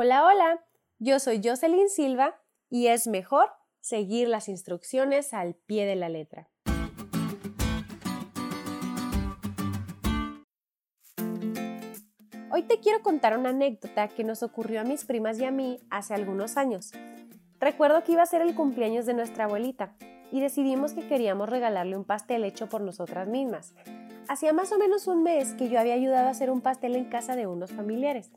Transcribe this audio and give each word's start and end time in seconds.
Hola, 0.00 0.24
hola, 0.24 0.64
yo 1.00 1.18
soy 1.18 1.40
Jocelyn 1.42 1.88
Silva 1.88 2.40
y 2.70 2.86
es 2.86 3.08
mejor 3.08 3.50
seguir 3.80 4.28
las 4.28 4.48
instrucciones 4.48 5.34
al 5.34 5.56
pie 5.56 5.86
de 5.86 5.96
la 5.96 6.08
letra. 6.08 6.48
Hoy 12.52 12.62
te 12.68 12.78
quiero 12.78 13.02
contar 13.02 13.36
una 13.36 13.48
anécdota 13.48 14.06
que 14.06 14.22
nos 14.22 14.44
ocurrió 14.44 14.82
a 14.82 14.84
mis 14.84 15.04
primas 15.04 15.40
y 15.40 15.46
a 15.46 15.50
mí 15.50 15.80
hace 15.90 16.14
algunos 16.14 16.56
años. 16.56 16.92
Recuerdo 17.58 18.04
que 18.04 18.12
iba 18.12 18.22
a 18.22 18.26
ser 18.26 18.42
el 18.42 18.54
cumpleaños 18.54 19.04
de 19.04 19.14
nuestra 19.14 19.46
abuelita 19.46 19.96
y 20.30 20.40
decidimos 20.40 20.92
que 20.92 21.08
queríamos 21.08 21.48
regalarle 21.48 21.96
un 21.96 22.04
pastel 22.04 22.44
hecho 22.44 22.68
por 22.68 22.82
nosotras 22.82 23.26
mismas. 23.26 23.74
Hacía 24.28 24.52
más 24.52 24.70
o 24.70 24.78
menos 24.78 25.08
un 25.08 25.24
mes 25.24 25.54
que 25.54 25.68
yo 25.68 25.80
había 25.80 25.94
ayudado 25.94 26.28
a 26.28 26.30
hacer 26.30 26.52
un 26.52 26.60
pastel 26.60 26.94
en 26.94 27.06
casa 27.06 27.34
de 27.34 27.48
unos 27.48 27.72
familiares 27.72 28.30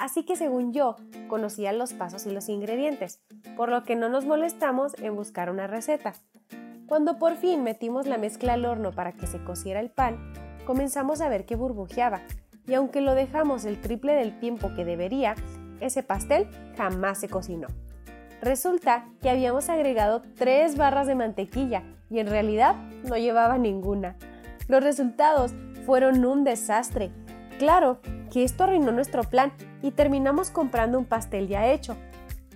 así 0.00 0.24
que 0.24 0.34
según 0.34 0.72
yo 0.72 0.96
conocía 1.28 1.72
los 1.72 1.92
pasos 1.92 2.26
y 2.26 2.30
los 2.32 2.48
ingredientes, 2.48 3.20
por 3.56 3.68
lo 3.68 3.84
que 3.84 3.94
no 3.94 4.08
nos 4.08 4.24
molestamos 4.24 4.94
en 4.98 5.14
buscar 5.14 5.50
una 5.50 5.66
receta. 5.66 6.14
Cuando 6.86 7.18
por 7.18 7.36
fin 7.36 7.62
metimos 7.62 8.06
la 8.06 8.18
mezcla 8.18 8.54
al 8.54 8.64
horno 8.64 8.90
para 8.90 9.12
que 9.12 9.26
se 9.26 9.44
cociera 9.44 9.78
el 9.78 9.90
pan, 9.90 10.32
comenzamos 10.66 11.20
a 11.20 11.28
ver 11.28 11.44
que 11.44 11.54
burbujeaba, 11.54 12.22
y 12.66 12.74
aunque 12.74 13.00
lo 13.00 13.14
dejamos 13.14 13.64
el 13.64 13.80
triple 13.80 14.14
del 14.14 14.38
tiempo 14.40 14.74
que 14.74 14.84
debería, 14.84 15.34
ese 15.80 16.02
pastel 16.02 16.48
jamás 16.76 17.18
se 17.18 17.28
cocinó. 17.28 17.68
Resulta 18.40 19.06
que 19.20 19.28
habíamos 19.28 19.68
agregado 19.68 20.22
tres 20.36 20.76
barras 20.76 21.06
de 21.06 21.14
mantequilla 21.14 21.82
y 22.08 22.20
en 22.20 22.26
realidad 22.26 22.74
no 23.04 23.16
llevaba 23.16 23.58
ninguna. 23.58 24.16
Los 24.66 24.82
resultados 24.82 25.52
fueron 25.84 26.24
un 26.24 26.44
desastre. 26.44 27.10
Claro 27.58 28.00
que 28.30 28.44
esto 28.44 28.64
arruinó 28.64 28.92
nuestro 28.92 29.24
plan 29.24 29.52
y 29.82 29.90
terminamos 29.90 30.50
comprando 30.50 30.98
un 30.98 31.04
pastel 31.04 31.48
ya 31.48 31.66
hecho. 31.66 31.96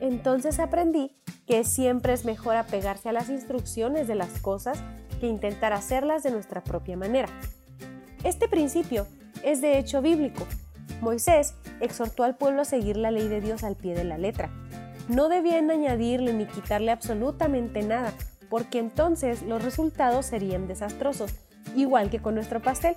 Entonces 0.01 0.59
aprendí 0.59 1.17
que 1.47 1.65
siempre 1.65 2.13
es 2.13 2.25
mejor 2.25 2.57
apegarse 2.57 3.09
a 3.09 3.13
las 3.13 3.29
instrucciones 3.29 4.09
de 4.09 4.15
las 4.15 4.41
cosas 4.41 4.83
que 5.21 5.27
intentar 5.27 5.73
hacerlas 5.73 6.23
de 6.23 6.31
nuestra 6.31 6.63
propia 6.63 6.97
manera. 6.97 7.29
Este 8.23 8.49
principio 8.49 9.07
es 9.43 9.61
de 9.61 9.79
hecho 9.79 10.01
bíblico. 10.01 10.47
Moisés 11.01 11.55
exhortó 11.81 12.25
al 12.25 12.37
pueblo 12.37 12.63
a 12.63 12.65
seguir 12.65 12.97
la 12.97 13.11
ley 13.11 13.29
de 13.29 13.41
Dios 13.41 13.63
al 13.63 13.77
pie 13.77 13.95
de 13.95 14.05
la 14.05 14.19
letra. 14.19 14.51
No 15.09 15.29
debían 15.29 15.71
añadirle 15.71 16.33
ni 16.33 16.47
quitarle 16.47 16.91
absolutamente 16.91 17.83
nada, 17.83 18.15
porque 18.49 18.79
entonces 18.79 19.43
los 19.43 19.63
resultados 19.63 20.27
serían 20.27 20.67
desastrosos, 20.67 21.35
igual 21.77 22.09
que 22.09 22.21
con 22.21 22.35
nuestro 22.35 22.63
pastel. 22.63 22.97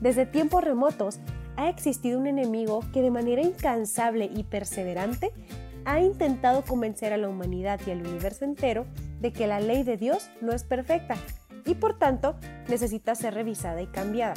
Desde 0.00 0.24
tiempos 0.24 0.64
remotos, 0.64 1.20
ha 1.56 1.68
existido 1.68 2.18
un 2.18 2.26
enemigo 2.26 2.80
que 2.92 3.02
de 3.02 3.10
manera 3.10 3.42
incansable 3.42 4.30
y 4.32 4.44
perseverante 4.44 5.32
ha 5.84 6.00
intentado 6.00 6.62
convencer 6.62 7.12
a 7.12 7.16
la 7.16 7.28
humanidad 7.28 7.80
y 7.86 7.90
al 7.90 8.06
universo 8.06 8.44
entero 8.44 8.86
de 9.20 9.32
que 9.32 9.46
la 9.46 9.60
ley 9.60 9.82
de 9.82 9.96
Dios 9.96 10.30
no 10.40 10.52
es 10.52 10.64
perfecta 10.64 11.16
y 11.64 11.74
por 11.74 11.98
tanto 11.98 12.36
necesita 12.68 13.14
ser 13.14 13.34
revisada 13.34 13.82
y 13.82 13.86
cambiada. 13.86 14.34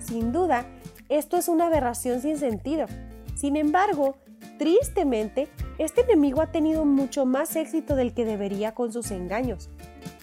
Sin 0.00 0.32
duda, 0.32 0.66
esto 1.08 1.36
es 1.36 1.48
una 1.48 1.66
aberración 1.66 2.20
sin 2.20 2.38
sentido. 2.38 2.86
Sin 3.34 3.56
embargo, 3.56 4.16
tristemente, 4.58 5.48
este 5.78 6.02
enemigo 6.02 6.40
ha 6.40 6.50
tenido 6.50 6.84
mucho 6.84 7.24
más 7.24 7.54
éxito 7.56 7.94
del 7.94 8.14
que 8.14 8.24
debería 8.24 8.74
con 8.74 8.92
sus 8.92 9.10
engaños. 9.10 9.70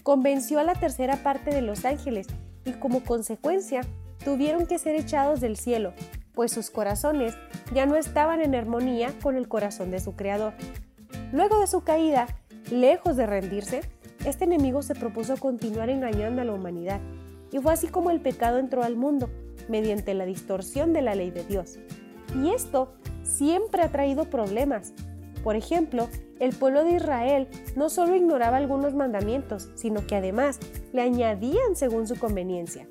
Convenció 0.04 0.60
a 0.60 0.64
la 0.64 0.76
tercera 0.76 1.18
parte 1.18 1.52
de 1.52 1.62
los 1.62 1.86
ángeles 1.86 2.28
y 2.66 2.74
como 2.74 3.04
consecuencia 3.04 3.82
tuvieron 4.24 4.66
que 4.66 4.80
ser 4.80 4.96
echados 4.96 5.40
del 5.40 5.56
cielo 5.56 5.94
pues 6.36 6.52
sus 6.52 6.70
corazones 6.70 7.36
ya 7.74 7.86
no 7.86 7.96
estaban 7.96 8.42
en 8.42 8.56
armonía 8.56 9.14
con 9.24 9.36
el 9.36 9.48
corazón 9.48 9.92
de 9.92 10.00
su 10.00 10.16
creador. 10.16 10.54
Luego 11.32 11.60
de 11.60 11.68
su 11.68 11.82
caída, 11.82 12.28
lejos 12.72 13.16
de 13.16 13.26
rendirse, 13.26 13.82
este 14.26 14.46
enemigo 14.46 14.82
se 14.82 14.96
propuso 14.96 15.38
continuar 15.38 15.90
engañando 15.90 16.42
a 16.42 16.46
la 16.46 16.54
humanidad, 16.54 17.00
y 17.52 17.60
fue 17.60 17.74
así 17.74 17.88
como 17.88 18.12
el 18.12 18.22
pecado 18.22 18.58
entró 18.58 18.84
al 18.84 18.96
mundo, 18.96 19.30
mediante 19.70 20.14
la 20.14 20.26
distorsión 20.26 20.94
de 20.94 21.02
la 21.02 21.16
ley 21.16 21.32
de 21.32 21.44
Dios. 21.44 21.80
Y 22.36 22.50
esto 22.50 22.94
siempre 23.24 23.82
ha 23.82 23.92
traído 23.92 24.26
problemas. 24.26 24.94
Por 25.44 25.56
ejemplo, 25.56 26.10
el 26.40 26.56
pueblo 26.56 26.84
de 26.84 26.96
Israel 26.96 27.48
no 27.76 27.90
solo 27.90 28.16
ignoraba 28.16 28.58
algunos 28.58 28.94
mandamientos, 28.94 29.70
sino 29.76 30.06
que 30.06 30.16
además 30.16 30.60
le 30.92 31.02
añadían 31.02 31.76
según 31.76 32.08
su 32.08 32.18
conveniencia, 32.18 32.88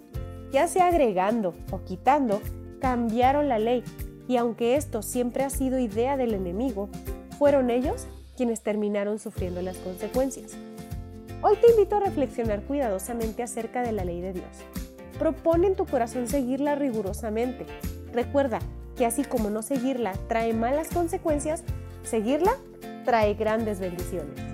ya 0.52 0.66
sea 0.68 0.86
agregando 0.86 1.54
o 1.70 1.82
quitando 1.84 2.40
cambiaron 2.84 3.48
la 3.48 3.58
ley 3.58 3.82
y 4.28 4.36
aunque 4.36 4.76
esto 4.76 5.00
siempre 5.00 5.42
ha 5.42 5.48
sido 5.48 5.78
idea 5.78 6.18
del 6.18 6.34
enemigo, 6.34 6.90
fueron 7.38 7.70
ellos 7.70 8.06
quienes 8.36 8.60
terminaron 8.60 9.18
sufriendo 9.18 9.62
las 9.62 9.78
consecuencias. 9.78 10.52
Hoy 11.40 11.56
te 11.56 11.70
invito 11.70 11.96
a 11.96 12.00
reflexionar 12.00 12.60
cuidadosamente 12.64 13.42
acerca 13.42 13.80
de 13.80 13.92
la 13.92 14.04
ley 14.04 14.20
de 14.20 14.34
Dios. 14.34 14.44
Propone 15.18 15.68
en 15.68 15.76
tu 15.76 15.86
corazón 15.86 16.28
seguirla 16.28 16.74
rigurosamente. 16.74 17.64
Recuerda 18.12 18.58
que 18.98 19.06
así 19.06 19.24
como 19.24 19.48
no 19.48 19.62
seguirla 19.62 20.12
trae 20.28 20.52
malas 20.52 20.88
consecuencias, 20.88 21.64
seguirla 22.02 22.52
trae 23.06 23.32
grandes 23.32 23.80
bendiciones. 23.80 24.53